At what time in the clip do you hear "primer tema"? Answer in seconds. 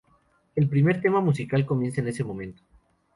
0.67-1.21